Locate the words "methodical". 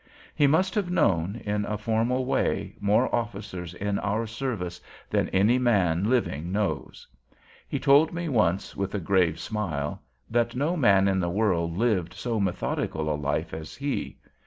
12.39-13.13